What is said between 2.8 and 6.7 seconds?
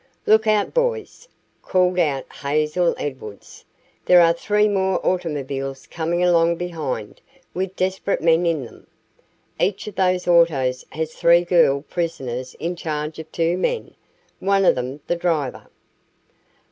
Edwards. "There are three more automobiles coming along